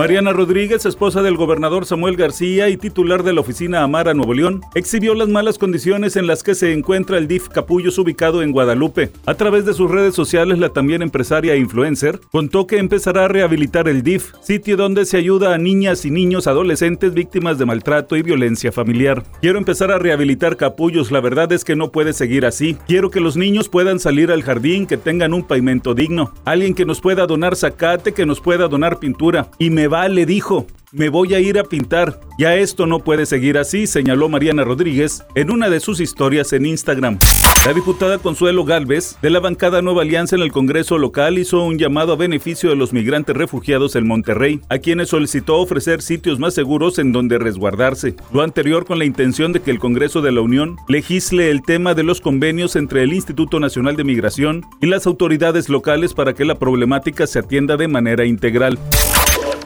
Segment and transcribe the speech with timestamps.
[0.00, 4.62] Mariana Rodríguez, esposa del gobernador Samuel García y titular de la oficina Amara Nuevo León,
[4.74, 9.10] exhibió las malas condiciones en las que se encuentra el DIF Capullos ubicado en Guadalupe.
[9.26, 13.88] A través de sus redes sociales, la también empresaria influencer contó que empezará a rehabilitar
[13.88, 18.22] el DIF, sitio donde se ayuda a niñas y niños adolescentes víctimas de maltrato y
[18.22, 19.22] violencia familiar.
[19.42, 22.74] Quiero empezar a rehabilitar Capullos, la verdad es que no puede seguir así.
[22.86, 26.86] Quiero que los niños puedan salir al jardín, que tengan un pavimento digno, alguien que
[26.86, 31.34] nos pueda donar zacate, que nos pueda donar pintura y me le dijo, me voy
[31.34, 32.20] a ir a pintar.
[32.38, 36.64] Ya esto no puede seguir así, señaló Mariana Rodríguez en una de sus historias en
[36.64, 37.18] Instagram.
[37.66, 41.76] La diputada Consuelo Galvez, de la bancada Nueva Alianza en el Congreso local, hizo un
[41.78, 46.54] llamado a beneficio de los migrantes refugiados en Monterrey, a quienes solicitó ofrecer sitios más
[46.54, 48.14] seguros en donde resguardarse.
[48.32, 51.94] Lo anterior con la intención de que el Congreso de la Unión legisle el tema
[51.94, 56.44] de los convenios entre el Instituto Nacional de Migración y las autoridades locales para que
[56.44, 58.78] la problemática se atienda de manera integral.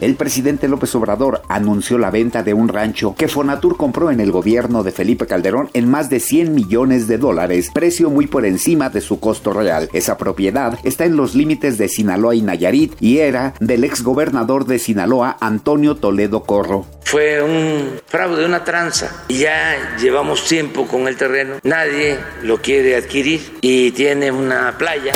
[0.00, 4.32] El presidente López Obrador anunció la venta de un rancho que Fonatur compró en el
[4.32, 8.90] gobierno de Felipe Calderón en más de 100 millones de dólares, precio muy por encima
[8.90, 9.88] de su costo real.
[9.92, 14.78] Esa propiedad está en los límites de Sinaloa y Nayarit y era del exgobernador de
[14.78, 16.86] Sinaloa, Antonio Toledo Corro.
[17.14, 19.24] Fue un fraude, una tranza.
[19.28, 21.60] Y ya llevamos tiempo con el terreno.
[21.62, 25.12] Nadie lo quiere adquirir y tiene una playa.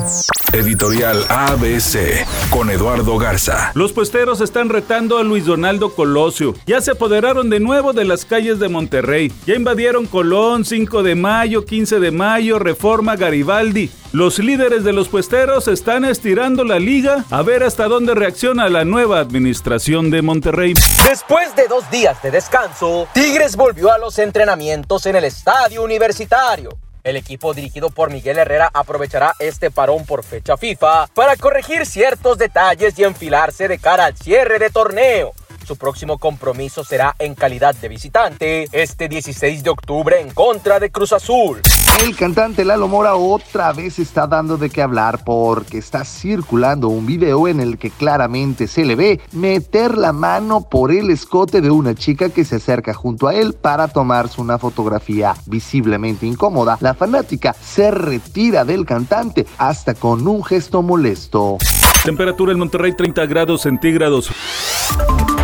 [0.53, 3.73] Editorial ABC con Eduardo Garza.
[3.75, 6.55] Los puesteros están retando a Luis Donaldo Colosio.
[6.67, 9.33] Ya se apoderaron de nuevo de las calles de Monterrey.
[9.45, 13.91] Ya invadieron Colón, 5 de mayo, 15 de mayo, Reforma, Garibaldi.
[14.13, 18.87] Los líderes de los puesteros están estirando la liga a ver hasta dónde reacciona la
[18.87, 20.73] nueva administración de Monterrey.
[21.07, 26.71] Después de dos días de descanso, Tigres volvió a los entrenamientos en el estadio universitario.
[27.05, 32.39] El equipo dirigido por Miguel Herrera aprovechará este parón por fecha FIFA para corregir ciertos
[32.39, 35.35] detalles y enfilarse de cara al cierre de torneo.
[35.67, 40.91] Su próximo compromiso será en calidad de visitante este 16 de octubre en contra de
[40.91, 41.61] Cruz Azul.
[42.01, 47.07] El cantante Lalo Mora otra vez está dando de qué hablar porque está circulando un
[47.07, 51.73] video en el que claramente se le ve meter la mano por el escote de
[51.73, 56.79] una chica que se acerca junto a él para tomarse una fotografía visiblemente incómoda.
[56.81, 61.59] La fanática se retira del cantante hasta con un gesto molesto.
[62.05, 64.31] Temperatura en Monterrey 30 grados centígrados.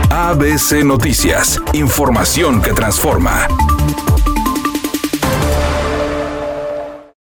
[0.09, 3.49] ABC Noticias, información que transforma.